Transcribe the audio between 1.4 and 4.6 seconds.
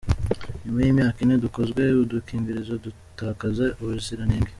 dukozwe, udukingirizo dutakaza ubuziranenge.